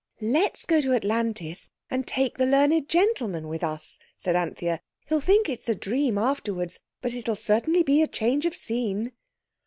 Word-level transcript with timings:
"Let's 0.23 0.65
go 0.65 0.81
to 0.81 0.95
Atlantis 0.95 1.69
and 1.87 2.07
take 2.07 2.39
the 2.39 2.47
learned 2.47 2.89
gentleman 2.89 3.47
with 3.47 3.63
us," 3.63 3.99
said 4.17 4.35
Anthea; 4.35 4.81
"he'll 5.05 5.21
think 5.21 5.47
it's 5.47 5.69
a 5.69 5.75
dream, 5.75 6.17
afterwards, 6.17 6.79
but 7.03 7.13
it'll 7.13 7.35
certainly 7.35 7.83
be 7.83 8.01
a 8.01 8.07
change 8.07 8.47
of 8.47 8.55
scene." 8.57 9.11